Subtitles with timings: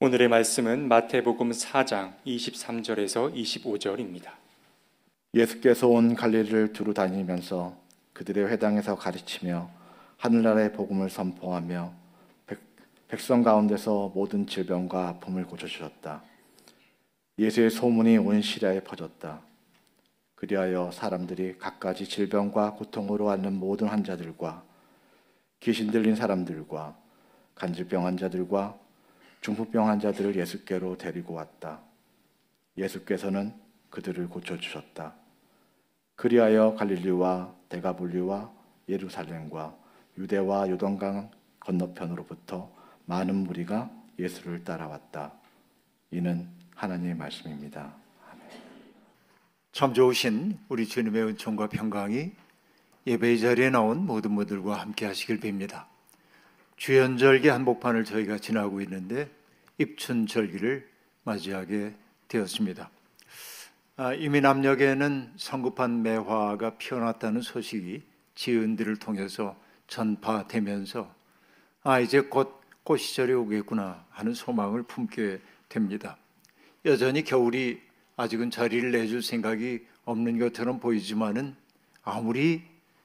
[0.00, 4.32] 오늘의 말씀은 마태복음 4장 23절에서 25절입니다.
[5.32, 7.76] 예수께서 온 갈릴리를 두루 다니면서
[8.12, 9.70] 그들의 회당에서 가르치며
[10.16, 11.92] 하늘나라의 복음을 선포하며
[12.44, 12.58] 백,
[13.06, 16.24] 백성 가운데서 모든 질병과 아픔을 고쳐주셨다.
[17.38, 19.42] 예수의 소문이 온 시리아에 퍼졌다.
[20.34, 24.64] 그리하여 사람들이 갖가지 질병과 고통으로 앓는 모든 환자들과
[25.60, 26.98] 귀신 들린 사람들과
[27.54, 28.83] 간질병 환자들과
[29.44, 31.82] 중풍병 환자들을 예수께로 데리고 왔다.
[32.78, 33.52] 예수께서는
[33.90, 35.14] 그들을 고쳐 주셨다.
[36.16, 38.50] 그리하여 갈릴리와 대가볼리와
[38.88, 39.76] 예루살렘과
[40.16, 42.72] 유대와 요단강 건너편으로부터
[43.04, 45.34] 많은 무리가 예수를 따라왔다.
[46.10, 47.94] 이는 하나님의 말씀입니다.
[49.72, 52.32] 참 좋으신 우리 주님의 은총과 평강이
[53.06, 55.93] 예배의 자리에 나온 모든 분들과 함께 하시길 빕니다.
[56.76, 59.30] 주연절기 한복판을 저희가 지나고 있는데
[59.78, 60.88] 입춘절기를
[61.24, 61.94] 맞이하게
[62.28, 62.90] 되었습니다.
[63.96, 68.02] 아, 이미 남녘에는 성급한 매화가 피어났다는 소식이
[68.34, 71.14] 지은들을 통해서 전파되면서
[71.82, 76.16] 아 이제 곧 꽃시절이 오겠구나 하는 소망을 품게 됩니다.
[76.84, 77.80] 여전히 겨울이
[78.16, 81.56] 아직은 자리를 내줄 생각이 없는 것처럼 보이지만은
[82.02, 82.62] 아무리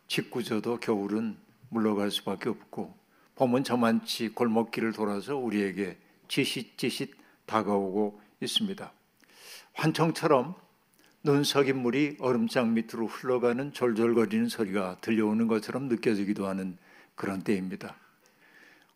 [0.07, 1.37] 짓궂어도 겨울은
[1.69, 2.98] 물러갈 수밖에 없고
[3.39, 5.95] 봄은 저만치 골목길을 돌아서 우리에게
[6.27, 7.15] 지싯지싯
[7.45, 8.91] 다가오고 있습니다.
[9.75, 10.55] 환청처럼
[11.23, 16.77] 눈 섞인 물이 얼음장 밑으로 흘러가는 졸졸거리는 소리가 들려오는 것처럼 느껴지기도 하는
[17.15, 17.95] 그런 때입니다.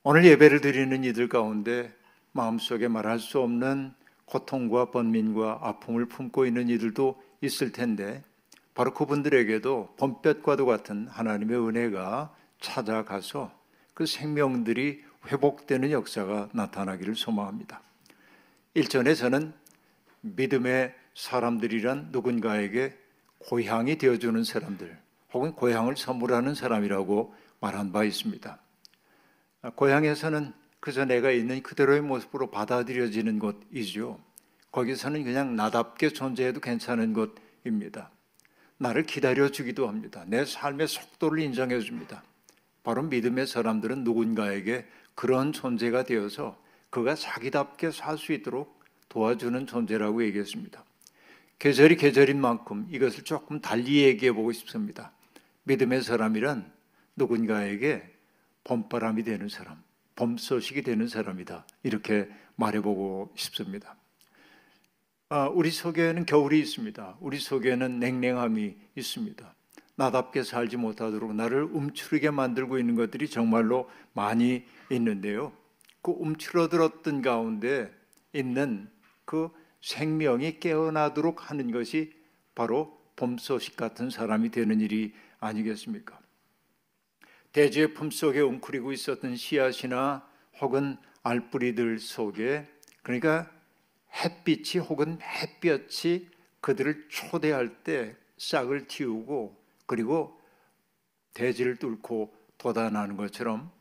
[0.03, 1.94] 오늘 예배를 드리는 이들 가운데
[2.33, 3.94] 마음속에 말할 수 없는
[4.25, 8.22] 고통과 번민과 아픔을 품고 있는 이들도 있을 텐데
[8.73, 13.62] 바로 그분들에게도 봄볕과도 같은 하나님의 은혜가 찾아가서
[13.94, 17.81] 그 생명들이 회복되는 역사가 나타나기를 소망합니다.
[18.73, 19.53] 일전에 저는
[20.22, 22.97] 믿음의 사람들이란 누군가에게
[23.39, 24.97] 고향이 되어주는 사람들
[25.34, 28.59] 혹은 고향을 선물하는 사람이라고 말한 바 있습니다.
[29.75, 34.19] 고향에서는 그저 내가 있는 그대로의 모습으로 받아들여지는 곳이죠.
[34.72, 38.12] 거기서는 그냥 나답게 존재해도 괜찮은 곳입니다.
[38.78, 40.25] 나를 기다려주기도 합니다.
[40.28, 42.23] 내 삶의 속도를 인정해 줍니다.
[42.83, 44.85] 바로 믿음의 사람들은 누군가에게
[45.16, 50.83] 그런 존재가 되어서 그가 자기답게 살 수 있도록 도와주는 존재라고 얘기했습니다.
[51.59, 55.11] 계절이 계절인 만큼 이것을 조금 달리 얘기해 보고 싶습니다.
[55.63, 56.72] 믿음의 사람이란
[57.16, 58.11] 누군가에게
[58.63, 59.81] 봄바람이 되는 사람,
[60.16, 61.66] 봄 소식이 되는 사람이다.
[61.83, 63.95] 이렇게 말해보고 싶습니다.
[65.29, 67.17] 아, 우리 속에는 겨울이 있습니다.
[67.19, 69.55] 우리 속에는 냉랭함이 있습니다.
[69.95, 75.51] 나답게 살지 못하도록 나를 움츠리게 만들고 있는 것들이 정말로 많이 있는데요.
[76.01, 77.93] 그 움츠러들었던 가운데
[78.33, 78.89] 있는
[79.25, 79.49] 그
[79.81, 82.13] 생명이 깨어나도록 하는 것이
[82.55, 86.19] 바로 봄 소식 같은 사람이 되는 일이 아니겠습니까?
[87.51, 90.27] 대지의 품속에 웅크리고 있었던 씨앗이나
[90.59, 92.67] 혹은 알뿌리들 속에
[93.03, 93.49] 그러니까
[94.23, 96.29] 햇빛이 혹은 햇볕이
[96.61, 100.39] 그들을 초대할 때 싹을 틔우고 그리고
[101.33, 103.71] 대지를 뚫고 돋아나는 것처럼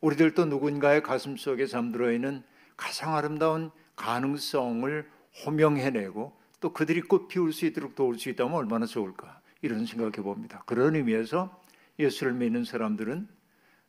[0.00, 2.42] 우리들도 누군가의 가슴 속에 잠들어 있는
[2.76, 5.10] 가장 아름다운 가능성을
[5.44, 10.62] 호명해내고 또 그들이 꽃 피울 수 있도록 도울 수 있다면 얼마나 좋을까 이런 생각해 봅니다.
[10.66, 11.60] 그런 의미에서
[11.98, 13.28] 예수를 믿는 사람들은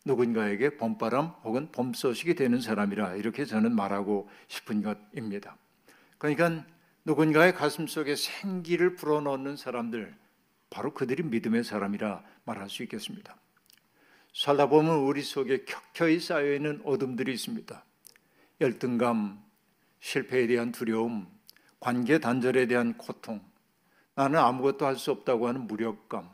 [0.05, 5.57] 누군가에게 봄바람 혹은 봄 소식이 되는 사람이라 이렇게 저는 말하고 싶은 것입니다.
[6.17, 6.65] 그러니까
[7.05, 10.15] 누군가의 가슴 속에 생기를 불어넣는 사람들,
[10.73, 13.37] 바로 그들이 믿음의 사람이라 말할 수 있겠습니다.
[14.33, 17.85] 살다 보면 우리 속에 켜켜이 쌓여 있는 어둠들이 있습니다.
[18.59, 19.39] 열등감,
[19.99, 21.27] 실패에 대한 두려움,
[21.79, 23.39] 관계 단절에 대한 고통,
[24.15, 26.27] 나는 아무것도 할 수 없다고 하는 무력감,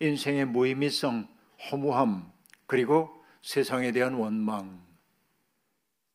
[0.00, 1.28] 인생의 무의미성,
[1.70, 2.32] 허무함,
[2.66, 4.82] 그리고 세상에 대한 원망,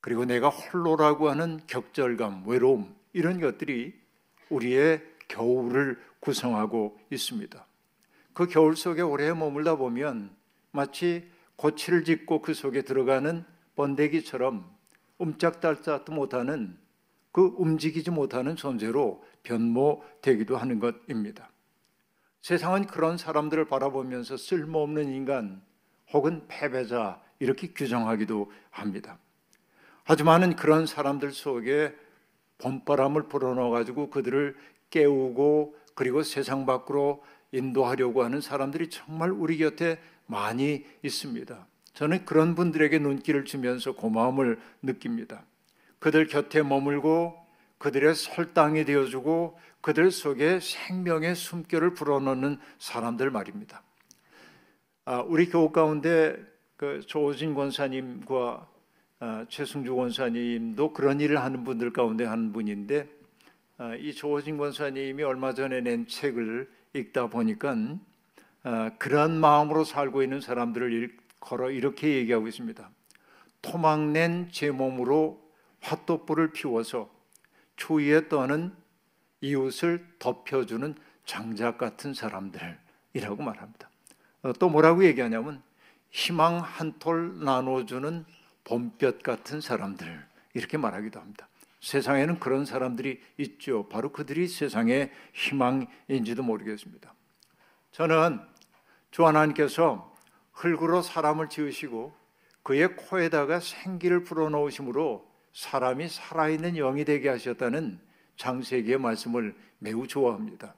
[0.01, 3.93] 그리고 내가 홀로라고 하는 격절감, 외로움, 이런 것들이
[4.49, 7.65] 우리의 겨울을 구성하고 있습니다.
[8.33, 10.35] 그 겨울 속에 오래 머물다 보면
[10.71, 13.45] 마치 고치를 짓고 그 속에 들어가는
[13.75, 14.69] 번데기처럼
[15.17, 16.77] 움짝달짝도 못하는
[17.31, 21.49] 그 움직이지 못하는 존재로 변모되기도 하는 것입니다.
[22.41, 25.61] 세상은 그런 사람들을 바라보면서 쓸모없는 인간
[26.11, 29.19] 혹은 패배자 이렇게 규정하기도 합니다.
[30.03, 31.95] 하지만은 그런 사람들 속에
[32.59, 34.55] 봄바람을 불어넣어 가지고 그들을
[34.89, 41.67] 깨우고 그리고 세상 밖으로 인도하려고 하는 사람들이 정말 우리 곁에 많이 있습니다.
[41.93, 45.43] 저는 그런 분들에게 눈길을 주면서 고마움을 느낍니다.
[45.99, 47.37] 그들 곁에 머물고
[47.77, 53.83] 그들의 설당이 되어주고 그들 속에 생명의 숨결을 불어넣는 사람들 말입니다.
[55.05, 56.37] 아, 우리 교우 가운데
[56.77, 58.67] 그 조진 권사님과
[59.21, 63.18] 아, 최승주 권사님도 그런 일을 하는 분들 가운데 한 분인데 아,
[63.99, 67.75] 이 조진 권사님이 얼마 전에 낸 책을 읽다 보니까
[68.63, 72.89] 아, 그런 마음으로 살고 있는 사람들을 일- 걸어 이렇게 얘기하고 있습니다.
[73.61, 75.41] 토막낸 제 몸으로
[75.81, 77.09] 화또불을 피워서
[77.77, 78.73] 추위에 떠는
[79.41, 83.89] 이웃을 덮여주는 장작 같은 사람들이라고 말합니다.
[84.43, 85.61] 어, 또 뭐라고 얘기하냐면
[86.11, 88.25] 희망 한 톨 나눠주는
[88.65, 91.47] 봄볕 같은 사람들 이렇게 말하기도 합니다.
[91.81, 93.87] 세상에는 그런 사람들이 있죠.
[93.89, 97.13] 바로 그들이 세상의 희망인지도 모르겠습니다.
[97.91, 98.39] 저는
[99.11, 100.13] 주 하나님께서
[100.51, 102.13] 흙으로 사람을 지으시고
[102.63, 107.99] 그의 코에다가 생기를 불어넣으심으로 사람이 살아있는 영이 되게 하셨다는
[108.35, 110.75] 장세기의 말씀을 매우 좋아합니다.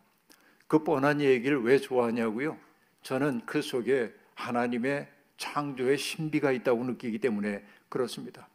[0.68, 2.58] 그 뻔한 얘기를 왜 좋아하냐고요?
[3.02, 8.48] 저는 그 속에 하나님의 창조의 신비가 있다고 느끼기 때문에 그렇습니다.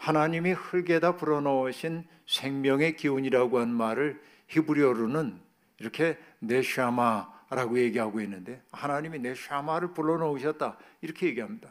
[0.00, 4.18] 하나님이 흙에다 불어넣으신 생명의 기운이라고 한 말을
[4.48, 5.38] 히브리어로는
[5.78, 11.70] 이렇게 네샤마라고 얘기하고 있는데 하나님이 네샤마를 불어넣으셨다 이렇게 얘기합니다.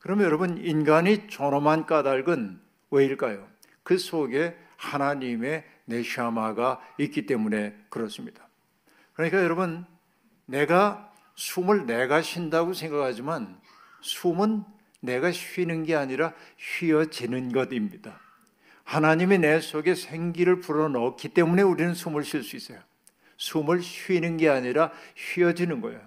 [0.00, 2.60] 그러면 여러분 인간이 존엄한 까닭은
[2.90, 3.48] 왜일까요?
[3.82, 8.46] 그 속에 하나님의 네샤마가 있기 때문에 그렇습니다.
[9.14, 9.86] 그러니까 여러분
[10.44, 13.58] 내가 숨을 내가 쉰다고 생각하지만
[14.02, 14.75] 숨은
[15.06, 18.20] 내가 쉬는 게 아니라 쉬어지는 것입니다.
[18.84, 22.78] 하나님이 내 속에 생기를 불어넣기 때문에 우리는 숨을 쉴 수 있어요.
[23.38, 26.00] 숨을 쉬는 게 아니라 쉬어지는 거예요.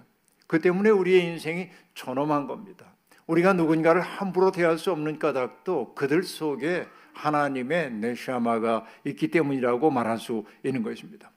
[0.46, 2.86] 그 때문에 우리의 인생이 존엄한 겁니다.
[3.26, 10.44] 우리가 누군가를 함부로 대할 수 없는 까닭도 그들 속에 하나님의 네샤마가 있기 때문이라고 말할 수
[10.64, 11.30] 있는 것입니다.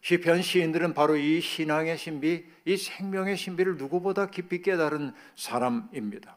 [0.00, 6.36] 시편 시인들은 바로 이 신앙의 신비, 이 생명의 신비를 누구보다 깊이 깨달은 사람입니다.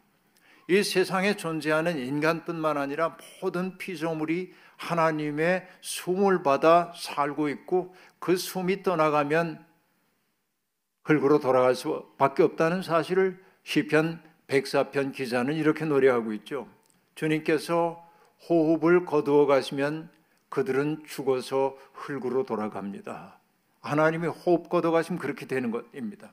[0.67, 9.65] 이 세상에 존재하는 인간뿐만 아니라 모든 피조물이 하나님의 숨을 받아 살고 있고 그 숨이 떠나가면
[11.03, 16.67] 흙으로 돌아갈 수밖에 없다는 사실을 시편 104편 기자는 이렇게 노래하고 있죠.
[17.15, 18.07] 주님께서
[18.49, 20.09] 호흡을 거두어 가시면
[20.49, 23.40] 그들은 죽어서 흙으로 돌아갑니다.
[23.81, 26.31] 하나님이 호흡 걷어 가시면 그렇게 되는 것입니다.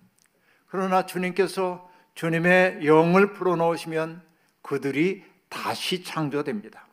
[0.67, 4.23] 그러나 주님께서 주님의 영을 풀어놓으시면
[4.63, 6.87] 그들이 다시 창조됩니다.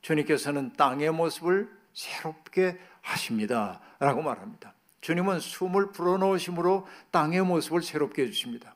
[0.00, 3.80] 주님께서는 땅의 모습을 새롭게 하십니다.
[3.98, 4.74] 라고 말합니다.
[5.00, 8.74] 주님은 숨을 불어넣으심으로 땅의 모습을 새롭게 해주십니다.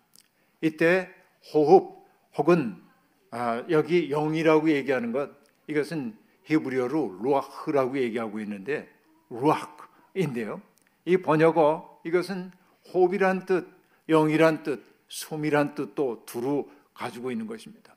[0.61, 1.11] 이때
[1.53, 2.05] 호흡
[2.37, 2.83] 혹은
[3.31, 5.31] 아, 여기 영이라고 얘기하는 것
[5.67, 8.89] 이것은 히브리어로 루아흐라고 얘기하고 있는데
[9.31, 10.61] 루아흐인데요.
[11.05, 12.51] 이 번역어 이것은
[12.93, 13.69] 호흡이란 뜻,
[14.09, 17.95] 영이란 뜻, 숨이란 뜻도 두루 가지고 있는 것입니다.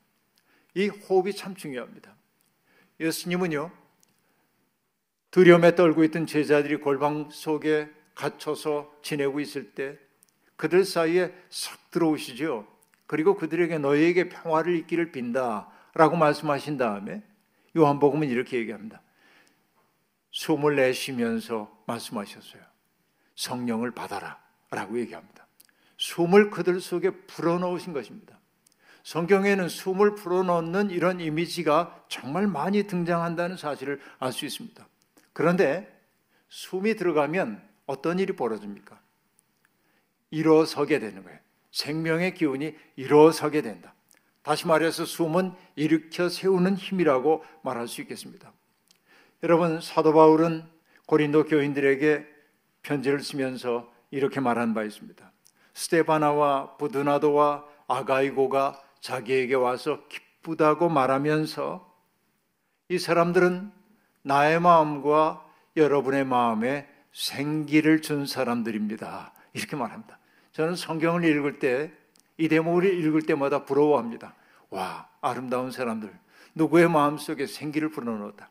[0.74, 2.14] 이 호흡이 참 중요합니다.
[3.00, 3.70] 예수님은요
[5.30, 9.98] 두려움에 떨고 있던 제자들이 골방 속에 갇혀서 지내고 있을 때
[10.56, 12.66] 그들 사이에 싹 들어오시죠.
[13.06, 17.22] 그리고 그들에게 너희에게 평화를 있기를 빈다라고 말씀하신 다음에
[17.76, 19.00] 요한복음은 이렇게 얘기합니다.
[20.30, 22.67] 숨을 내쉬면서 말씀하셨어요.
[23.38, 24.36] 성령을 받아라
[24.70, 25.46] 라고 얘기합니다.
[25.96, 28.38] 숨을 그들 속에 불어넣으신 것입니다.
[29.04, 34.86] 성경에는 숨을 불어넣는 이런 이미지가 정말 많이 등장한다는 사실을 알 수 있습니다.
[35.32, 35.88] 그런데
[36.48, 39.00] 숨이 들어가면 어떤 일이 벌어집니까?
[40.30, 41.38] 일어서게 되는 거예요.
[41.70, 43.94] 생명의 기운이 일어서게 된다.
[44.42, 48.52] 다시 말해서 숨은 일으켜 세우는 힘이라고 말할 수 있겠습니다.
[49.44, 50.64] 여러분 사도 바울은
[51.06, 52.37] 고린도 교인들에게
[52.88, 55.30] 편지를 쓰면서 이렇게 말한 바 있습니다.
[55.74, 61.86] 스테바나와 부드나도와 아가이고가 자기에게 와서 기쁘다고 말하면서
[62.88, 63.70] 이 사람들은
[64.22, 65.44] 나의 마음과
[65.76, 69.32] 여러분의 마음에 생기를 준 사람들입니다.
[69.52, 70.18] 이렇게 말합니다.
[70.52, 71.98] 저는 성경을 읽을 때
[72.38, 74.34] 이 대목을 읽을 때마다 부러워합니다.
[74.70, 76.10] 와, 아름다운 사람들.
[76.54, 78.48] 누구의 마음속에 생기를 불어넣었다.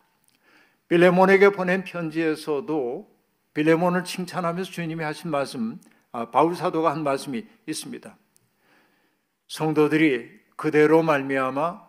[0.90, 3.17] 빌레몬에게 보낸 편지에서도
[3.58, 5.80] 빌레몬을 칭찬하면서 주님이 하신 말씀,
[6.12, 8.16] 아, 바울 사도가 한 말씀이 있습니다.
[9.48, 11.82] 성도들이 그대로 말미암아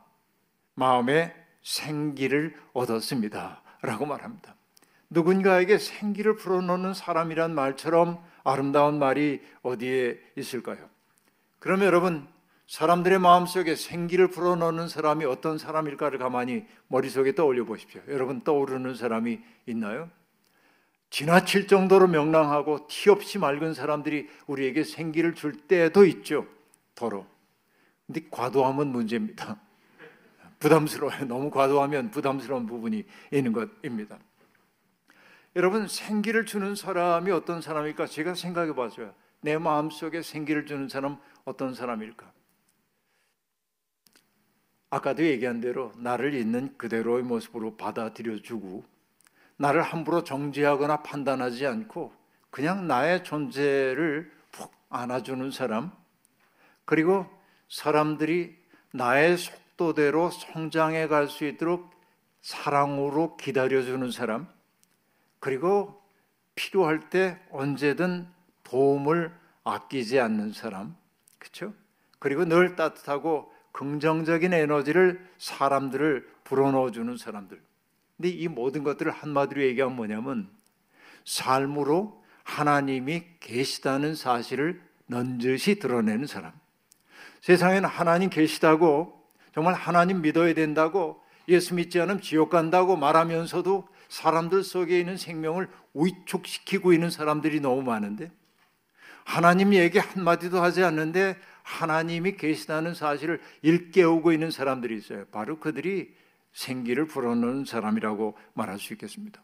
[0.76, 3.62] 마음에 생기를 얻었습니다.
[3.82, 4.56] 라고 말합니다.
[5.10, 10.88] 누군가에게 생기를 불어넣는 사람이란 말처럼 아름다운 말이 어디에 있을까요?
[11.58, 12.26] 그러면 여러분,
[12.66, 18.00] 사람들의 마음속에 생기를 불어넣는 사람이 어떤 사람일까를 가만히 머릿속에 떠올려 보십시오.
[18.08, 20.10] 여러분 떠오르는 사람이 있나요?
[21.10, 26.46] 지나칠 정도로 명랑하고 티 없이 맑은 사람들이 우리에게 생기를 줄 때도 있죠.
[26.94, 27.26] 더러.
[28.06, 29.58] 근데 과도하면 문제입니다.
[30.58, 31.26] 부담스러워요.
[31.26, 34.18] 너무 과도하면 부담스러운 부분이 있는 것입니다.
[35.56, 38.06] 여러분 생기를 주는 사람이 어떤 사람일까?
[38.06, 39.14] 제가 생각해 봤어요.
[39.40, 42.30] 내 마음속에 생기를 주는 사람 어떤 사람일까?
[44.90, 48.84] 아까도 얘기한 대로 나를 있는 그대로의 모습으로 받아들여 주고
[49.58, 52.12] 나를 함부로 정죄하거나 판단하지 않고
[52.50, 55.92] 그냥 나의 존재를 푹 안아주는 사람
[56.84, 57.26] 그리고
[57.68, 58.56] 사람들이
[58.92, 61.90] 나의 속도대로 성장해 갈 수 있도록
[62.40, 64.48] 사랑으로 기다려주는 사람
[65.40, 66.00] 그리고
[66.54, 68.26] 필요할 때 언제든
[68.64, 69.32] 도움을
[69.64, 70.96] 아끼지 않는 사람
[71.38, 71.74] 그렇죠?
[72.18, 77.60] 그리고 늘 따뜻하고 긍정적인 에너지를 사람들을 불어넣어 주는 사람들.
[78.18, 80.50] 근데 이 모든 것들을 한마디로 얘기하면 뭐냐면
[81.24, 86.52] 삶으로 하나님이 계시다는 사실을 넌젓이 드러내는 사람.
[87.40, 89.22] 세상에는 하나님 계시다고
[89.54, 96.92] 정말 하나님 믿어야 된다고 예수 믿지 않으면 지옥 간다고 말하면서도 사람들 속에 있는 생명을 위축시키고
[96.92, 98.30] 있는 사람들이 너무 많은데
[99.24, 105.26] 하나님 얘기 한마디도 하지 않는데 하나님이 계시다는 사실을 일깨우고 있는 사람들이 있어요.
[105.26, 106.14] 바로 그들이
[106.52, 109.42] 생기를 불어넣는 사람이라고 말할 수 있겠습니다.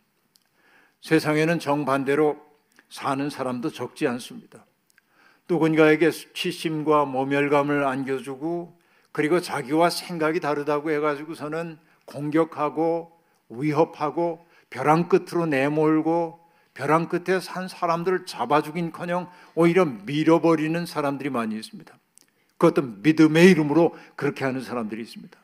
[1.00, 2.40] 세상에는 정반대로
[2.88, 4.64] 사는 사람도 적지 않습니다.
[5.48, 8.78] 누군가에게 수치심과 모멸감을 안겨주고
[9.12, 13.12] 그리고 자기와 생각이 다르다고 해가지고서는 공격하고
[13.48, 16.40] 위협하고 벼랑 끝으로 내몰고
[16.72, 21.96] 벼랑 끝에 산 사람들을 잡아 주긴커녕 오히려 밀어버리는 사람들이 많이 있습니다.
[22.58, 25.38] 그것도 믿음의 이름으로 그렇게 하는 사람들이 있습니다.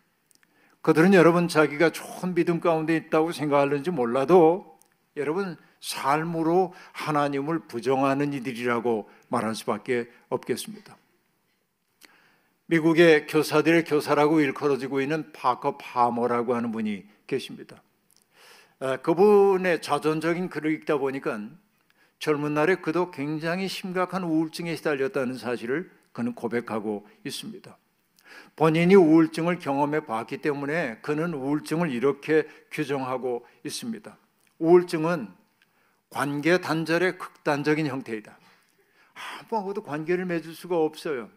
[0.83, 4.79] 그들은 여러분 자기가 좋은 믿음 가운데 있다고 생각하는지 몰라도
[5.17, 10.97] 여러분 삶으로 하나님을 부정하는 이들이라고 말할 수밖에 없겠습니다.
[12.67, 17.83] 미국의 교사들의 교사라고 일컬어지고 있는 파커 파머라고 하는 분이 계십니다.
[18.79, 21.41] 아, 그분의 자존적인 글을 읽다 보니까
[22.19, 27.77] 젊은 날에 그도 굉장히 심각한 우울증에 시달렸다는 사실을 그는 고백하고 있습니다.
[28.57, 34.17] 본인이 우울증을 경험해 봤기 때문에 그는 우울증을 이렇게 규정하고 있습니다.
[34.59, 35.29] 우울증은
[36.11, 38.39] 관계 단절의 극단적인 형태이다.
[39.51, 41.31] 아무하고도 관계를 맺을 수가 없어요.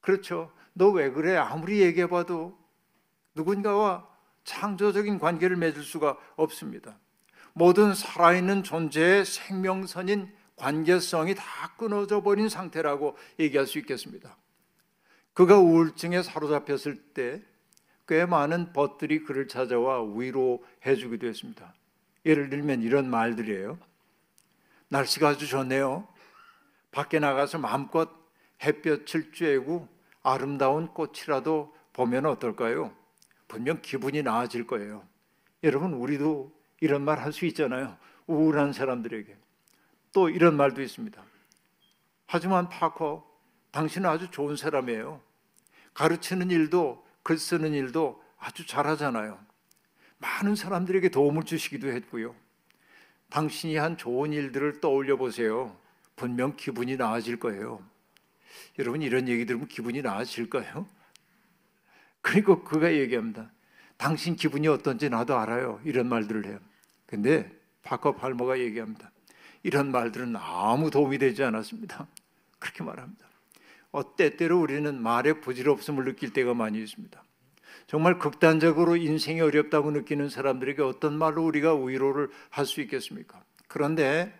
[0.00, 0.52] 그렇죠.
[0.72, 1.36] 너 왜 그래?
[1.36, 2.56] 아무리 얘기해봐도
[3.34, 4.08] 누군가와
[4.44, 6.98] 창조적인 관계를 맺을 수가 없습니다.
[7.52, 11.44] 모든 살아있는 존재의 생명선인 관계성이 다
[11.76, 14.36] 끊어져 버린 상태라고 얘기할 수 있겠습니다.
[15.38, 17.42] 그가 우울증에 사로잡혔을 때
[18.08, 21.74] 꽤 많은 벗들이 그를 찾아와 위로해 주기도 했습니다.
[22.24, 23.78] 예를 들면 이런 말들이에요.
[24.88, 26.08] 날씨가 아주 좋네요.
[26.90, 28.08] 밖에 나가서 마음껏
[28.62, 29.86] 햇볕을 쬐고
[30.22, 32.96] 아름다운 꽃이라도 보면 어떨까요?
[33.46, 35.06] 분명 기분이 나아질 거예요.
[35.62, 37.94] 여러분, 우리도 이런 말 할 수 있잖아요.
[38.26, 39.36] 우울한 사람들에게.
[40.14, 41.22] 또 이런 말도 있습니다.
[42.26, 43.30] 하지만 파커,
[43.70, 45.27] 당신은 아주 좋은 사람이에요.
[45.98, 49.36] 가르치는 일도 글 쓰는 일도 아주 잘하잖아요.
[50.18, 52.36] 많은 사람들에게 도움을 주시기도 했고요.
[53.30, 55.76] 당신이 한 좋은 일들을 떠올려 보세요.
[56.14, 57.84] 분명 기분이 나아질 거예요.
[58.78, 60.88] 여러분 이런 얘기 들으면 기분이 나아질까요?
[62.22, 63.50] 그리고 그가 얘기합니다.
[63.96, 65.80] 당신 기분이 어떤지 나도 알아요.
[65.84, 66.60] 이런 말들을 해요.
[67.06, 67.50] 근데
[67.82, 69.10] 파커 팔머가 얘기합니다.
[69.64, 72.06] 이런 말들은 아무 도움이 되지 않았습니다.
[72.60, 73.27] 그렇게 말합니다.
[73.98, 77.20] 어, 때때로 우리는 말의 부질없음을 느낄 때가 많이 있습니다.
[77.88, 83.42] 정말 극단적으로 인생이 어렵다고 느끼는 사람들에게 어떤 말로 우리가 위로를 할 수 있겠습니까?
[83.66, 84.32] 그런데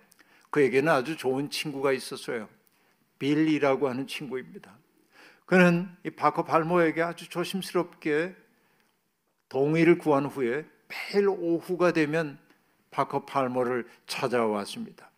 [0.51, 2.49] 그에게는 아주 좋은 친구가 있었어요.
[3.19, 4.79] 빌리라고 하는 친구입니다.
[5.45, 8.37] 그는 이 바커 발모에게 아주 조심스럽게
[9.49, 12.39] 동의를 구한 후에 매일 오후가 되면
[12.93, 15.11] 바커 팔모를 찾아왔습니다.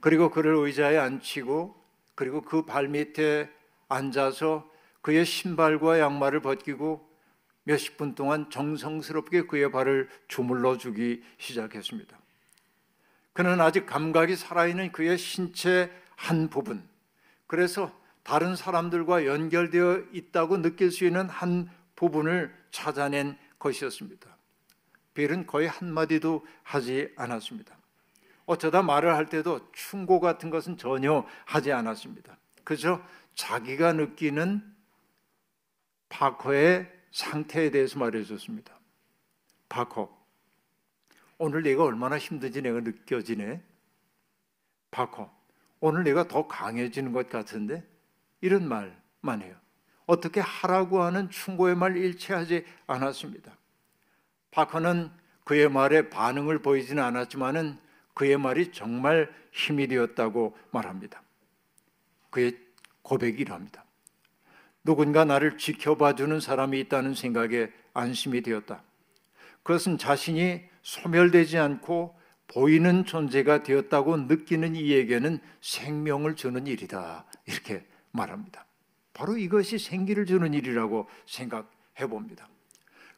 [0.00, 1.74] 그리고 그를 의자에 앉히고
[2.14, 3.50] 그리고 그 발밑에
[3.92, 4.70] 앉아서
[5.00, 7.10] 그의 신발과 양말을 벗기고
[7.64, 12.18] 몇십 분 동안 정성스럽게 그의 발을 주물러 주기 시작했습니다.
[13.32, 16.86] 그는 아직 감각이 살아있는 그의 신체 한 부분,
[17.46, 24.36] 그래서 다른 사람들과 연결되어 있다고 느낄 수 있는 한 부분을 찾아낸 것이었습니다.
[25.14, 27.76] 빌은 거의 한마디도 하지 않았습니다.
[28.46, 32.36] 어쩌다 말을 할 때도 충고 같은 것은 전혀 하지 않았습니다.
[32.64, 33.02] 그저
[33.34, 34.62] 자기가 느끼는
[36.08, 38.78] 바커의 상태에 대해서 말해줬습니다.
[39.68, 40.14] 바커,
[41.38, 43.62] 오늘 내가 얼마나 힘든지 내가 느껴지네.
[44.90, 45.34] 바커,
[45.80, 47.84] 오늘 내가 더 강해지는 것 같은데
[48.40, 49.56] 이런 말만 해요.
[50.06, 53.56] 어떻게 하라고 하는 충고의 말 일치하지 않았습니다.
[54.50, 55.10] 바커는
[55.44, 57.78] 그의 말에 반응을 보이지는 않았지만은
[58.14, 61.22] 그의 말이 정말 힘이 되었다고 말합니다.
[62.32, 62.58] 그의
[63.02, 63.84] 고백이 이랍니다.
[64.82, 68.82] 누군가 나를 지켜봐 주는 사람이 있다는 생각에 안심이 되었다.
[69.62, 77.24] 그것은 자신이 소멸되지 않고 보이는 존재가 되었다고 느끼는 이에게는 생명을 주는 일이다.
[77.46, 78.66] 이렇게 말합니다.
[79.14, 82.48] 바로 이것이 생기를 주는 일이라고 생각해 봅니다.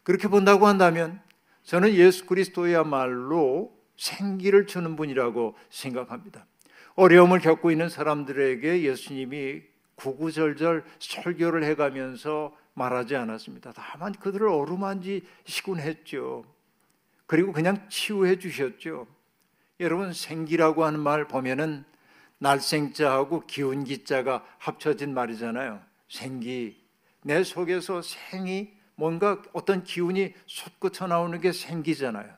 [0.02, 1.22] 그렇게 본다고 한다면
[1.62, 6.46] 저는 예수 그리스도야말로 생기를 주는 분이라고 생각합니다.
[6.96, 9.62] 어려움을 겪고 있는 사람들에게 예수님이
[9.96, 13.72] 구구절절 설교를 해가면서 말하지 않았습니다.
[13.74, 16.44] 다만 그들을 어루만지시곤 했죠.
[17.26, 19.06] 그리고 그냥 치유해 주셨죠.
[19.80, 21.84] 여러분 생기라고 하는 말 보면은
[22.38, 25.80] 날생자하고 기운 기자가 합쳐진 말이잖아요.
[26.08, 26.82] 생기.
[27.22, 32.28] 내 속에서 생이 뭔가 어떤 기운이 솟구쳐 나오는 게 생기잖아요.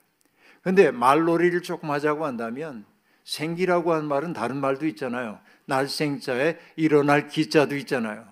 [0.63, 2.85] 근데 말놀이를 조금 하자고 한다면
[3.27, 5.41] 생기라고 하는 말은 다른 말도 있잖아요.
[5.67, 8.25] 날생자에 일어날 기자도 있잖아요.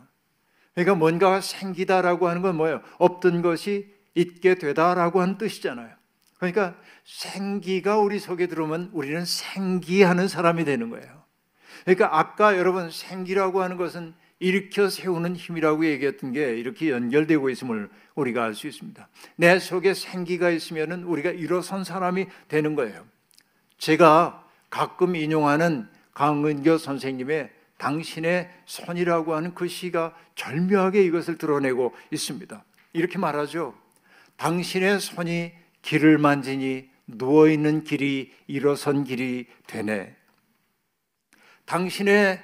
[0.73, 2.81] 그러니까 뭔가 생기다라고 하는 건 뭐예요?
[2.99, 5.91] 없던 것이 있게 되다라고 하는 뜻이잖아요.
[6.39, 11.25] 그러니까 생기가 우리 속에 들어오면 우리는 생기하는 사람이 되는 거예요.
[11.83, 18.45] 그러니까 아까 여러분 생기라고 하는 것은 일으켜 세우는 힘이라고 얘기했던 게 이렇게 연결되고 있음을 우리가
[18.45, 19.09] 알 수 있습니다.
[19.37, 23.05] 내 속에 생기가 있으면 우리가 일어선 사람이 되는 거예요.
[23.79, 24.44] 제가
[24.75, 32.65] 가끔 인용하는 강은교 선생님의 당신의 손이라고 하는 그 시가 절묘하게 이것을 드러내고 있습니다.
[32.93, 33.79] 이렇게 말하죠.
[34.37, 35.53] 당신의 손이
[35.83, 40.17] 길을 만지니 누워 있는 길이 일어선 길이 되네.
[41.67, 42.43] 당신의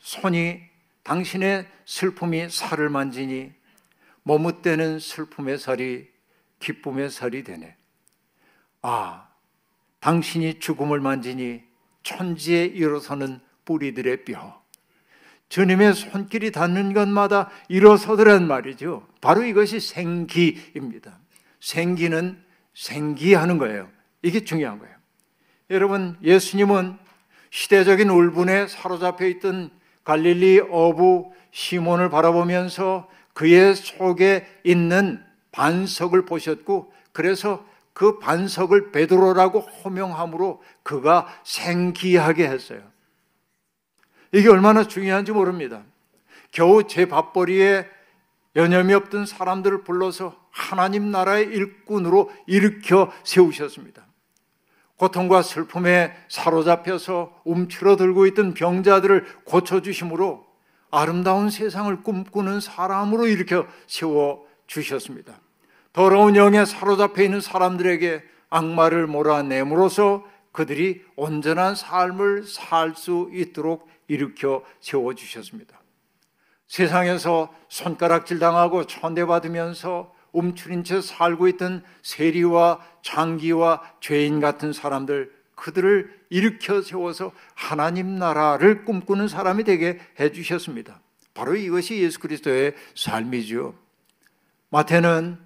[0.00, 0.60] 손이
[1.02, 3.54] 당신의 슬픔이 살을 만지니
[4.22, 6.08] 머뭇대는 슬픔의 살이
[6.60, 7.74] 기쁨의 살이 되네.
[8.82, 9.28] 아,
[10.04, 11.62] 당신이 죽음을 만지니
[12.02, 14.62] 천지에 일어서는 뿌리들의 뼈.
[15.48, 19.06] 주님의 손길이 닿는 것마다 일어서더란 말이죠.
[19.22, 21.18] 바로 이것이 생기입니다.
[21.58, 22.38] 생기는
[22.74, 23.88] 생기하는 거예요.
[24.20, 24.94] 이게 중요한 거예요.
[25.70, 26.98] 여러분, 예수님은
[27.48, 29.70] 시대적인 울분에 사로잡혀 있던
[30.04, 41.26] 갈릴리 어부 시몬을 바라보면서 그의 속에 있는 반석을 보셨고 그래서 그 반석을 베드로라고 호명함으로 그가
[41.44, 42.82] 생기하게 했어요.
[44.32, 45.82] 이게 얼마나 중요한지 모릅니다.
[46.50, 47.88] 겨우 제 밥벌이에
[48.56, 54.06] 여념이 없던 사람들을 불러서 하나님 나라의 일꾼으로 일으켜 세우셨습니다.
[54.96, 60.46] 고통과 슬픔에 사로잡혀서 움츠러들고 있던 병자들을 고쳐주심으로
[60.90, 65.43] 아름다운 세상을 꿈꾸는 사람으로 일으켜 세워 주셨습니다.
[65.94, 75.14] 더러운 영에 사로잡혀 있는 사람들에게 악마를 몰아내므로써 그들이 온전한 삶을 살 수 있도록 일으켜 세워
[75.14, 75.80] 주셨습니다.
[76.66, 86.82] 세상에서 손가락질 당하고 천대받으면서 움츠린 채 살고 있던 세리와 장기와 죄인 같은 사람들 그들을 일으켜
[86.82, 91.00] 세워서 하나님 나라를 꿈꾸는 사람이 되게 해 주셨습니다.
[91.34, 93.74] 바로 이것이 예수 그리스도의 삶이죠.
[94.70, 95.38] 마태는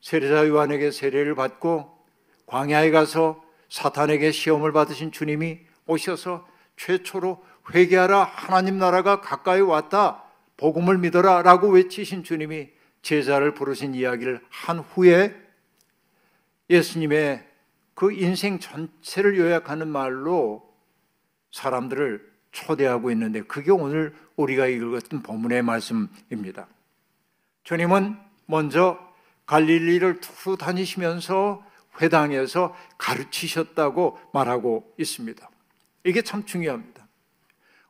[0.00, 1.98] 세례자 요한에게 세례를 받고
[2.46, 10.24] 광야에 가서 사탄에게 시험을 받으신 주님이 오셔서 최초로 회개하라 하나님 나라가 가까이 왔다
[10.56, 12.70] 복음을 믿어라라고 외치신 주님이
[13.02, 15.34] 제자를 부르신 이야기를 한 후에
[16.68, 17.46] 예수님의
[17.94, 20.74] 그 인생 전체를 요약하는 말로
[21.52, 26.66] 사람들을 초대하고 있는데 그게 오늘 우리가 읽었던 본문의 말씀입니다.
[27.64, 28.98] 주님은 먼저
[29.50, 31.60] 갈릴리를 두루 다니시면서
[32.00, 35.50] 회당에서 가르치셨다고 말하고 있습니다.
[36.04, 37.08] 이게 참 중요합니다.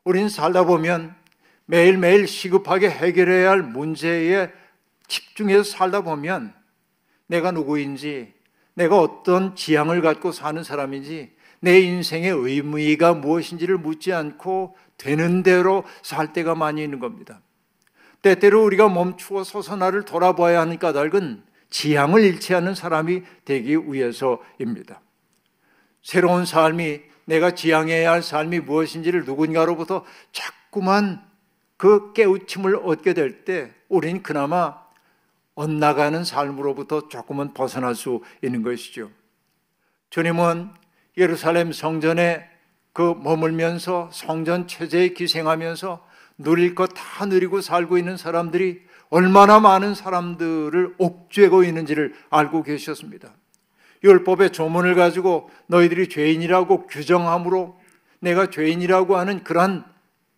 [0.04, 1.14] 우린 살다 보면
[1.66, 4.50] 매일매일 시급하게 해결해야 할 문제에
[5.06, 6.54] 집중해서 살다 보면
[7.26, 8.32] 내가 누구인지,
[8.72, 16.32] 내가 어떤 지향을 갖고 사는 사람인지, 내 인생의 의미가 무엇인지를 묻지 않고 되는 대로 살
[16.32, 17.42] 때가 많이 있는 겁니다.
[18.22, 25.00] 때때로 우리가 멈추어 서서 나를 돌아봐야 하는 까닭은 지향을 잃지 않는 사람이 되기 위해서입니다.
[26.02, 31.24] 새로운 삶이 내가 지향해야 할 삶이 무엇인지를 누군가로부터 자꾸만
[31.76, 34.78] 그 깨우침을 얻게 될 때 우리는 그나마
[35.54, 39.10] 엇나가는 삶으로부터 조금은 벗어날 수 있는 것이죠.
[40.10, 40.70] 주님은
[41.16, 42.48] 예루살렘 성전에
[42.92, 46.06] 그 머물면서 성전 체제에 기생하면서
[46.38, 53.34] 누릴 것 다 누리고 살고 있는 사람들이 얼마나 많은 사람들을 옥죄고 있는지를 알고 계셨습니다.
[54.02, 57.78] 율법의 조문을 가지고 너희들이 죄인이라고 규정함으로
[58.20, 59.84] 내가 죄인이라고 하는 그러한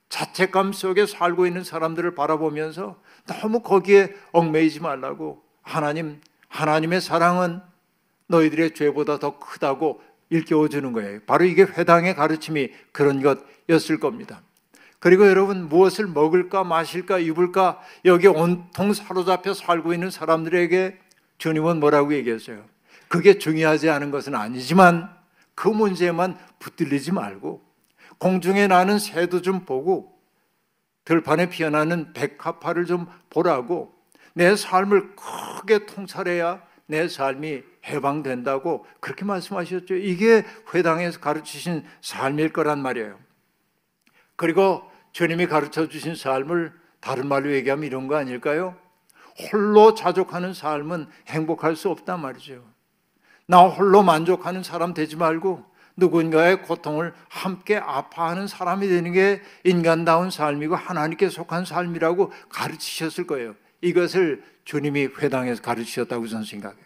[0.09, 7.61] 자책감 속에 살고 있는 사람들을 바라보면서 너무 거기에 얽매이지 말라고 하나님 하나님의 사랑은
[8.27, 11.21] 너희들의 죄보다 더 크다고 일깨워 주는 거예요.
[11.27, 14.43] 바로 이게 회당의 가르침이 그런 것이었을 겁니다.
[15.03, 20.97] 그리고 여러분 무엇을 먹을까 마실까 입을까 여기 온통 사로잡혀 살고 있는 사람들에게
[21.39, 22.65] 주님은 뭐라고 얘기했어요?
[23.09, 25.13] 그게 중요하지 않은 것은 아니지만
[25.57, 27.65] 그 문제만 붙들리지 말고
[28.19, 30.17] 공중에 나는 새도 좀 보고
[31.05, 33.93] 들판에 피어나는 백합화를 좀 보라고
[34.35, 39.97] 내 삶을 크게 통찰해야 내 삶이 해방된다고 그렇게 말씀하셨죠.
[39.97, 43.19] 이게 회당에서 가르치신 삶일 거란 말이에요.
[44.37, 48.77] 그리고 주님이 가르쳐 주신 삶을 다른 말로 얘기하면 이런 거 아닐까요?
[49.53, 52.65] 홀로 자족하는 삶은 행복할 수 없단 말이죠.
[53.47, 55.65] 나 홀로 만족하는 사람 되지 말고
[55.97, 63.55] 누군가의 고통을 함께 아파하는 사람이 되는 게 인간다운 삶이고 하나님께 속한 삶이라고 가르치셨을 거예요.
[63.83, 66.85] 이것을 주님이 회당에서 가르치셨다고 저는 생각해요.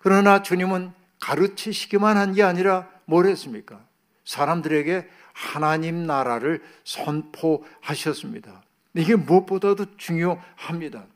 [0.00, 3.80] 그러나 주님은 가르치시기만 한 게 아니라 뭘 했습니까?
[4.24, 5.08] 사람들에게
[5.40, 8.62] 하나님 나라를 선포하셨습니다.
[8.94, 11.06] 이게 무엇보다도 중요합니다.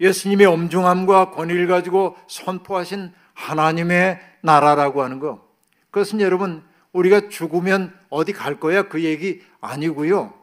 [0.00, 5.48] 예수님의 엄중함과 권위를 가지고 선포하신 하나님의 나라라고 하는 거.
[5.92, 8.88] 그것은 여러분, 우리가 죽으면 어디 갈 거야?
[8.88, 10.34] 그 얘기 아니고요.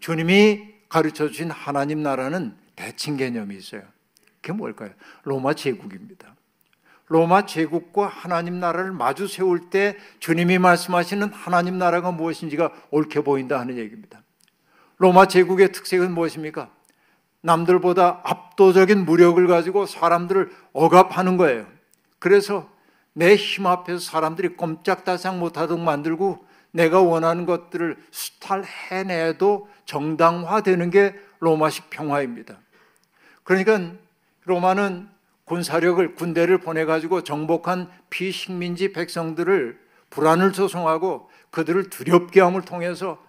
[0.00, 3.82] 주님이 가르쳐 주신 하나님 나라는 대칭 개념이 있어요.
[4.40, 4.90] 그게 뭘까요?
[5.24, 6.34] 로마 제국입니다.
[7.06, 13.76] 로마 제국과 하나님 나라를 마주 세울 때 주님이 말씀하시는 하나님 나라가 무엇인지가 옳게 보인다 하는
[13.76, 14.22] 얘기입니다.
[14.98, 16.70] 로마 제국의 특색은 무엇입니까?
[17.42, 21.66] 남들보다 압도적인 무력을 가지고 사람들을 억압하는 거예요.
[22.18, 22.72] 그래서
[23.12, 32.58] 내 힘 앞에서 사람들이 꼼짝달싹 못하도록 만들고 내가 원하는 것들을 수탈해내도 정당화되는 게 로마식 평화입니다.
[33.44, 33.92] 그러니까
[34.44, 35.08] 로마는
[35.44, 39.78] 군사력을 군대를 보내 가지고 정복한 피식민지 백성들을
[40.10, 43.22] 불안을 조성하고 그들을 두렵게 함을 통해서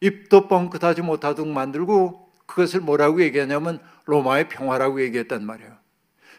[0.00, 5.72] 입도 뻥끗하지 못하도록 만들고 그것을 뭐라고 얘기하냐면 로마의 평화라고 얘기했단 말이에요.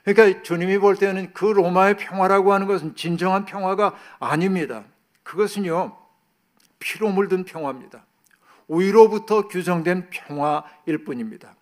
[0.03, 4.85] 그러니까 주님이 볼 때는 그 로마의 평화라고 하는 것은 진정한 평화가 아닙니다.
[5.23, 5.97] 그것은요,
[6.79, 8.05] 피로 물든 평화입니다.
[8.69, 11.55] 위로부터 규정된 평화일 뿐입니다.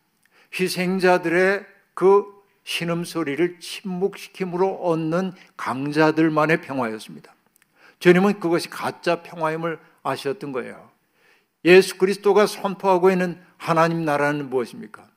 [0.54, 2.35] 희생자들의 그
[2.66, 7.34] 신음소리를 침묵시킴으로 얻는 강자들만의 평화였습니다.
[8.00, 10.90] 주님은 그것이 가짜 평화임을 아셨던 거예요.
[11.64, 15.08] 예수 그리스도가 선포하고 있는 하나님 나라는 무엇입니까?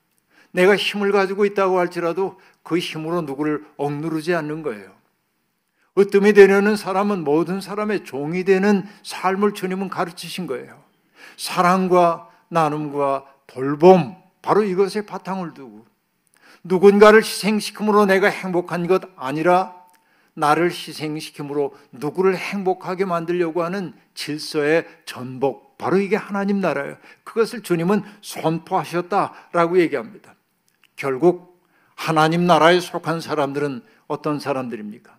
[0.51, 4.91] 내가 힘을 가지고 있다고 할지라도 그 힘으로 누구를 억누르지 않는 거예요.
[5.97, 10.81] 으뜸이 되려는 사람은 모든 사람의 종이 되는 삶을 주님은 가르치신 거예요.
[11.37, 15.85] 사랑과 나눔과 돌봄, 바로 이것에 바탕을 두고
[16.63, 19.75] 누군가를 희생시킴으로 내가 행복한 것 아니라
[20.33, 26.97] 나를 희생시킴으로 누구를 행복하게 만들려고 하는 질서의 전복, 바로 이게 하나님 나라예요.
[27.23, 30.35] 그것을 주님은 선포하셨다라고 얘기합니다.
[30.95, 31.61] 결국
[31.95, 35.17] 하나님 나라에 속한 사람들은 어떤 사람들입니까?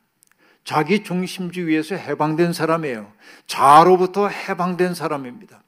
[0.64, 3.12] 자기 중심주의에서 해방된 사람이에요.
[3.46, 5.62] 자로부터 해방된 사람입니다.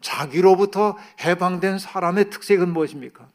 [0.00, 3.28] 자기로부터 해방된 사람의 특색은 무엇입니까?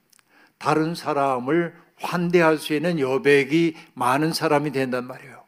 [0.58, 5.44] 다른 사람을 환대할 수 있는 여백이 많은 사람이 된단 말이에요.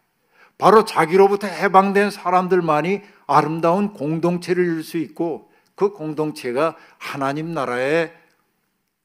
[0.57, 8.11] 바로 자기로부터 해방된 사람들만이 아름다운 공동체를 이룰 수 있고 그 공동체가 하나님 나라의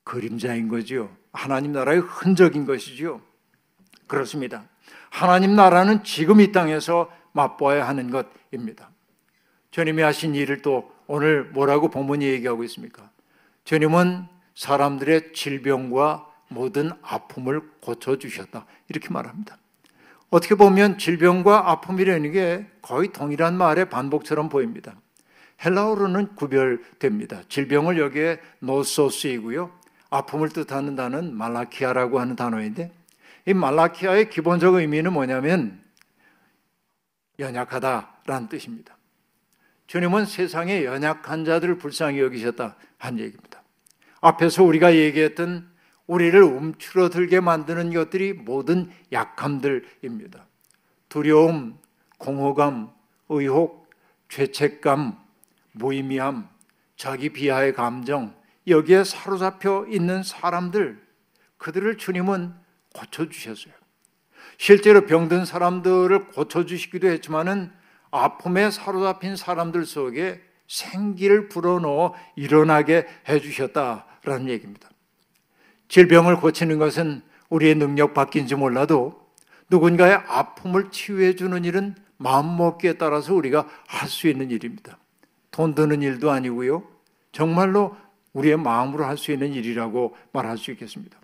[0.05, 1.11] 그림자인 거지요.
[1.33, 3.21] 하나님 나라의 흔적인 것이지요.
[4.07, 4.65] 그렇습니다.
[5.11, 8.91] 하나님 나라는 지금 이 땅에서 맛보아야 하는 것입니다.
[9.71, 13.11] 주님이 하신 일을 또 오늘 뭐라고 본문이 얘기하고 있습니까?
[13.65, 18.67] 주님은 사람들의 질병과 모든 아픔을 고쳐주셨다.
[18.89, 19.57] 이렇게 말합니다.
[20.31, 24.95] 어떻게 보면 질병과 아픔이라는 게 거의 동일한 말의 반복처럼 보입니다.
[25.65, 27.43] 헬라어로는 구별됩니다.
[27.49, 29.71] 질병을 여기에 노소스이고요.
[30.11, 32.93] 아픔을 뜻하는 단어는 말라키아라고 하는 단어인데
[33.47, 35.83] 이 말라키아의 기본적 의미는 뭐냐면
[37.39, 38.97] 연약하다라는 뜻입니다.
[39.87, 43.52] 주님은 세상의 연약한 자들을 불쌍히 여기셨다 한 얘기입니다.
[44.23, 45.71] 앞에서 우리가 얘기했던
[46.07, 50.47] 우리를 움츠러들게 만드는 것들이 모든 약함들입니다.
[51.09, 51.79] 두려움,
[52.19, 52.91] 공허감,
[53.29, 53.91] 의혹,
[54.29, 55.19] 죄책감,
[55.73, 56.49] 무의미함,
[56.97, 58.35] 자기 비하의 감정,
[58.67, 61.03] 여기에 사로잡혀 있는 사람들,
[61.59, 62.55] 그들을 주님은
[62.95, 63.75] 고쳐주셨어요.
[64.57, 67.73] 실제로 병든 사람들을 고쳐주시기도 했지만은
[68.11, 74.89] 아픔에 사로잡힌 사람들 속에 생기를 불어넣어 일어나게 해주셨다 라는 얘기입니다.
[75.89, 79.21] 질병을 고치는 것은 우리의 능력 밖인지 몰라도
[79.69, 84.99] 누군가의 아픔을 치유해 주는 일은 마음먹기에 따라서 우리가 할 수 있는 일입니다.
[85.51, 86.89] 돈 드는 일도 아니고요.
[87.33, 87.97] 정말로
[88.33, 91.19] 우리의 마음으로 할 수 있는 일이라고 말할 수 있겠습니다.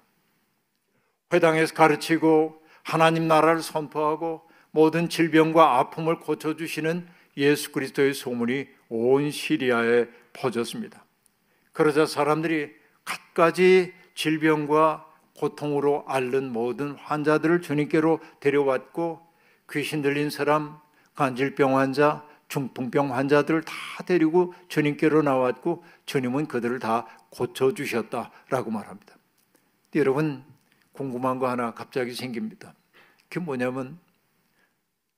[1.32, 7.06] 회당에서 가르치고 하나님 나라를 선포하고 모든 질병과 아픔을 고쳐주시는
[7.36, 11.04] 예수 그리스도의 소문이 온 시리아에 퍼졌습니다.
[11.72, 12.77] 그러자 사람들이
[13.08, 19.26] 갖가지 질병과 고통으로 앓는 모든 환자들을 주님께로 데려왔고
[19.70, 20.78] 귀신 들린 사람,
[21.14, 29.16] 간질병 환자, 중풍병 환자들을 다 데리고 주님께로 나왔고 주님은 그들을 다 고쳐 주셨다라고 말합니다.
[29.94, 30.42] 여러분
[30.92, 32.74] 궁금한 거 하나 갑자기 생깁니다.
[33.28, 33.98] 그게 뭐냐면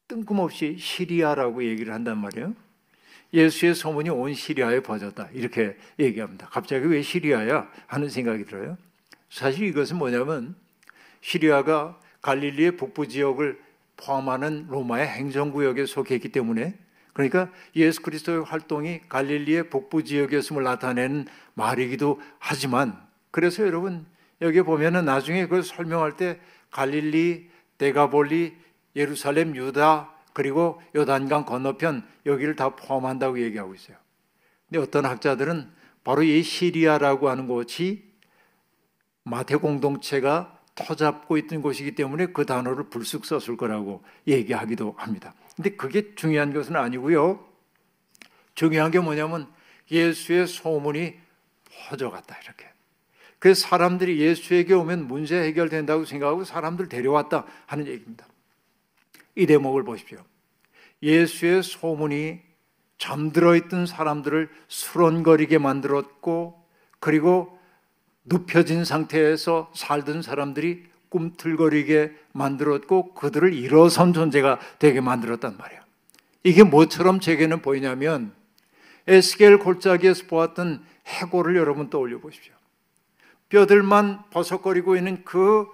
[0.09, 2.55] 뜬금없이 시리아라고 얘기를 한단 말이에요.
[3.33, 5.29] 예수의 소문이 온 시리아에 퍼졌다.
[5.33, 6.49] 이렇게 얘기합니다.
[6.51, 7.69] 갑자기 왜 시리아야?
[7.87, 8.77] 하는 생각이 들어요.
[9.29, 10.57] 사실 이것은 뭐냐면
[11.21, 13.61] 시리아가 갈릴리의 북부 지역을
[13.97, 16.75] 포함하는 로마의 행정구역에 속했기 때문에
[17.12, 22.99] 그러니까 예수 그리스도의 활동이 갈릴리의 북부 지역이었음을 나타내는 말이기도 하지만
[23.31, 24.07] 그래서 여러분
[24.40, 26.40] 여기 보면은 나중에 그걸 설명할 때
[26.71, 28.57] 갈릴리, 데가볼리,
[28.97, 33.98] 예루살렘, 유다 그리고 요단강 건너편 여기를 다 포함한다고 얘기하고 있어요.
[34.66, 35.70] 근데 어떤 학자들은
[36.03, 38.11] 바로 이 시리아라고 하는 곳이
[39.24, 45.35] 마태 공동체가 터잡고 있던 곳이기 때문에 그 단어를 불쑥 썼을 거라고 얘기하기도 합니다.
[45.57, 47.46] 근데 그게 중요한 것은 아니고요.
[48.55, 49.46] 중요한 게 뭐냐면
[49.90, 51.18] 예수의 소문이
[51.90, 52.66] 퍼져갔다 이렇게.
[53.38, 58.26] 그 사람들이 예수에게 오면 문제 해결된다고 생각하고 사람들 데려왔다 하는 얘기입니다.
[59.35, 60.24] 이 대목을 보십시오.
[61.02, 62.40] 예수의 소문이
[62.98, 66.62] 잠들어 있던 사람들을 수런거리게 만들었고
[66.98, 67.58] 그리고
[68.24, 75.80] 눕혀진 상태에서 살던 사람들이 꿈틀거리게 만들었고 그들을 일어선 존재가 되게 만들었단 말이에요.
[76.44, 78.32] 이게 뭐처럼 제게는 보이냐면
[79.06, 82.54] 에스겔 골짜기에서 보았던 해골을 여러분 떠올려 보십시오.
[83.48, 85.66] 뼈들만 버석거리고 있는 그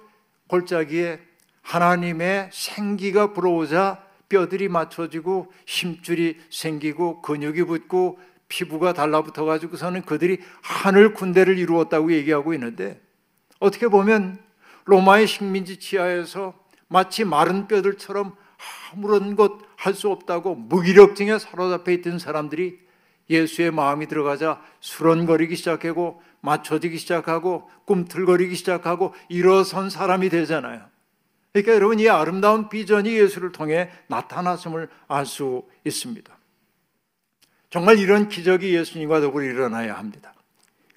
[0.48, 1.20] 골짜기에
[1.62, 11.58] 하나님의 생기가 불어오자 뼈들이 맞춰지고 힘줄이 생기고 근육이 붙고 피부가 달라붙어 가지고서는 그들이 하늘 군대를
[11.58, 13.00] 이루었다고 얘기하고 있는데
[13.58, 14.38] 어떻게 보면
[14.84, 16.54] 로마의 식민지 치하에서
[16.88, 18.36] 마치 마른 뼈들처럼
[18.92, 22.80] 아무런 것 할 수 없다고 무기력증에 사로잡혀 있던 사람들이
[23.30, 30.82] 예수의 마음이 들어가자 수런거리기 시작하고 맞춰지기 시작하고 꿈틀거리기 시작하고 일어선 사람이 되잖아요.
[31.56, 36.36] 그러니까 여러분 이 아름다운 비전이 예수를 통해 나타났음을 알 수 있습니다.
[37.70, 40.34] 정말 이런 기적이 예수님과 더불어 일어나야 합니다.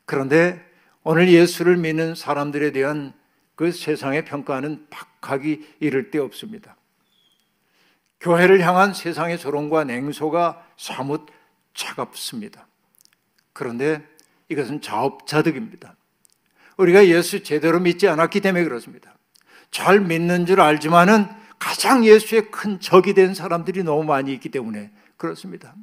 [0.06, 0.62] 그런데
[1.04, 3.14] 오늘 예수를 믿는 사람들에 대한
[3.56, 6.76] 그 세상의 평가는 박하기 이를 데 없습니다.
[8.20, 11.26] 교회를 향한 세상의 조롱과 냉소가 사뭇
[11.74, 12.68] 차갑습니다.
[13.54, 14.06] 그런데
[14.50, 15.96] 이것은 자업자득입니다.
[16.76, 19.19] 우리가 예수 제대로 믿지 않았기 때문에 그렇습니다.
[19.72, 21.28] 잘 믿는 줄 알지만은
[21.60, 25.76] 가장 예수의 큰 적이 된 사람들이 너무 많이 있기 때문에 그렇습니다.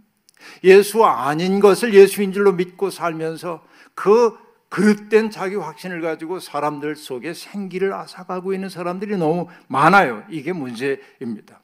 [0.64, 4.36] 예수 아닌 것을 예수인 줄로 믿고 살면서 그
[4.68, 10.24] 그릇된 자기 확신을 가지고 사람들 속에 생기를 앗아가고 있는 사람들이 너무 많아요.
[10.28, 11.60] 이게 문제입니다.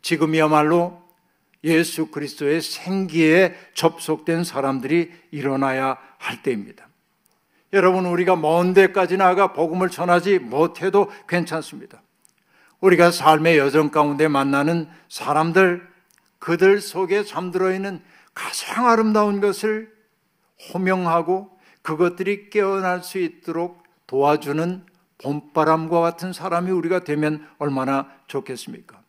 [0.00, 1.02] 지금이야말로
[1.64, 6.88] 예수 그리스도의 생기에 접속된 사람들이 일어나야 할 때입니다.
[7.72, 12.02] 여러분, 우리가 먼 데까지 나가 복음을 전하지 못해도 괜찮습니다.
[12.80, 15.88] 우리가 삶의 여정 가운데 만나는 사람들,
[16.38, 18.02] 그들 속에 잠들어 있는
[18.34, 19.92] 가장 아름다운 것을
[20.72, 24.84] 호명하고 그것들이 깨어날 수 있도록 도와주는
[25.18, 29.00] 봄바람과 같은 사람이 우리가 되면 얼마나 좋겠습니까?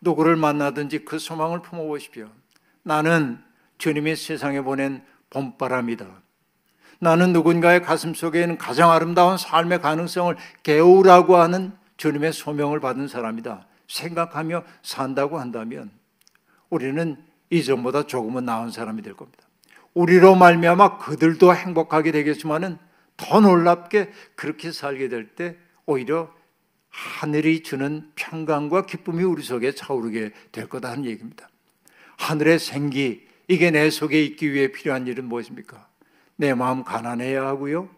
[0.00, 2.28] 누구를 만나든지 그 소망을 품어보십시오.
[2.82, 3.38] 나는
[3.78, 6.23] 주님이 세상에 보낸 봄바람이다.
[7.04, 13.66] 나는 누군가의 가슴 속에 있는 가장 아름다운 삶의 가능성을 개우라고 하는 주님의 소명을 받은 사람이다.
[13.88, 15.90] 생각하며 산다고 한다면
[16.70, 19.44] 우리는 이전보다 조금은 나은 사람이 될 겁니다.
[19.92, 22.78] 우리로 말미암아 그들도 행복하게 되겠지만은
[23.18, 26.32] 더 놀랍게 그렇게 살게 될 때 오히려
[26.88, 31.50] 하늘이 주는 평강과 기쁨이 우리 속에 차오르게 될 거다 하는 얘기입니다.
[32.16, 35.93] 하늘의 생기, 이게 내 속에 있기 위해 필요한 일은 무엇입니까?
[36.36, 37.88] 내 마음 가난해야 하고요.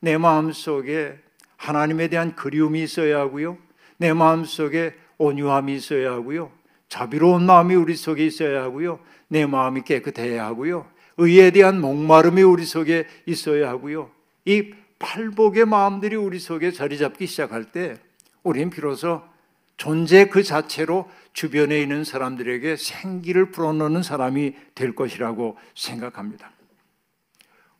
[0.00, 1.18] 내 마음 속에
[1.56, 3.56] 하나님에 대한 그리움이 있어야 하고요.
[3.96, 6.50] 내 마음 속에 온유함이 있어야 하고요.
[6.88, 8.98] 자비로운 마음이 우리 속에 있어야 하고요.
[9.28, 10.86] 내 마음이 깨끗해야 하고요.
[11.16, 14.10] 의에 대한 목마름이 우리 속에 있어야 하고요.
[14.44, 17.96] 이 팔복의 마음들이 우리 속에 자리 잡기 시작할 때
[18.42, 19.22] 우리는 비로소
[19.76, 26.52] 존재 그 자체로 주변에 있는 사람들에게 생기를 불어넣는 사람이 될 것이라고 생각합니다.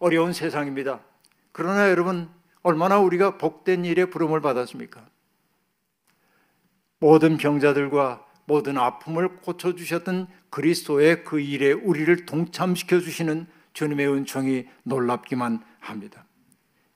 [0.03, 0.99] 어려운 세상입니다.
[1.53, 2.29] 그러나 여러분,
[2.62, 5.07] 얼마나 우리가 복된 일에 부름을 받았습니까?
[6.99, 16.25] 모든 병자들과 모든 아픔을 고쳐주셨던 그리스도의 그 일에 우리를 동참시켜 주시는 주님의 은총이 놀랍기만 합니다.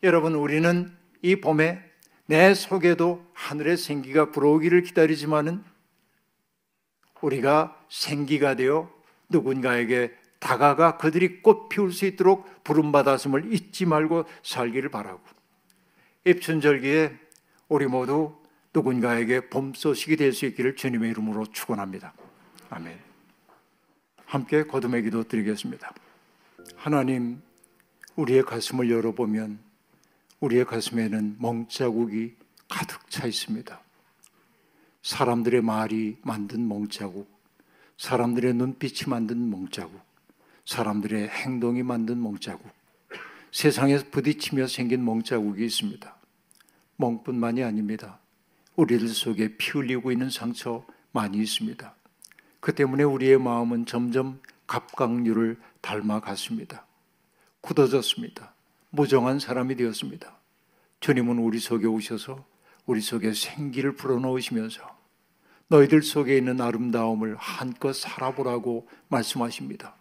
[0.03, 0.93] 여러분, 우리는
[1.23, 1.81] 이 봄에
[2.27, 5.63] 내 속에도 하늘의 생기가 불어오기를 기다리지만은
[7.21, 8.91] 우리가 생기가 되어
[9.29, 15.21] 누군가에게 다가가 그들이 꽃 피울 수 있도록 부름받았음을 잊지 말고 살기를 바라고
[16.25, 17.17] 입춘절기에
[17.69, 18.37] 우리 모두
[18.75, 22.13] 누군가에게 봄 소식이 될 수 있기를 주님의 이름으로 축원합니다.
[22.69, 22.99] 아멘.
[24.27, 25.95] 함께 거듭의 기도 드리겠습니다.
[26.77, 27.41] 하나님,
[28.17, 29.59] 우리의 가슴을 열어보면
[30.41, 32.35] 우리의 가슴에는 멍자국이
[32.69, 33.81] 가득 차 있습니다.
[35.03, 37.31] 사람들의 말이 만든 멍자국,
[37.97, 40.01] 사람들의 눈빛이 만든 멍자국,
[40.67, 42.69] 사람들의 행동이 만든 멍자국,
[43.53, 46.17] 세상에서 부딪히며 생긴 멍자국이 있습니다.
[46.97, 48.19] 멍뿐만이 아닙니다.
[48.75, 51.95] 우리들 속에 피 흘리고 있는 상처 많이 있습니다.
[52.61, 56.85] 그 때문에 우리의 마음은 점점 갑각류를 닮아갔습니다.
[57.61, 58.53] 굳어졌습니다.
[58.91, 60.37] 무정한 사람이 되었습니다.
[60.99, 62.45] 주님은 우리 속에 오셔서
[62.87, 64.97] 우리 속에 생기를 불어넣으시면서
[65.69, 69.95] 너희들 속에 있는 아름다움을 한껏 살아보라고 말씀하십니다.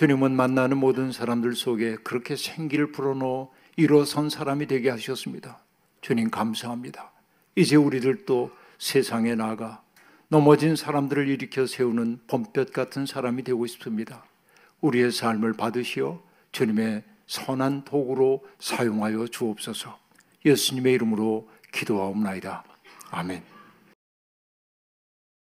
[0.00, 5.58] 주님은 만나는 모든 사람들 속에 그렇게 생기를 불어넣어 일어선 사람이 되게 하셨습니다.
[6.00, 7.12] 주님 감사합니다.
[7.54, 9.82] 이제 우리들도 세상에 나가
[10.28, 14.24] 넘어진 사람들을 일으켜 세우는 봄볕 같은 사람이 되고 싶습니다.
[14.80, 19.98] 우리의 삶을 받으시어 주님의 선한 도구로 사용하여 주옵소서.
[20.46, 22.64] 예수님의 이름으로 기도하옵나이다.
[23.10, 23.59] 아멘.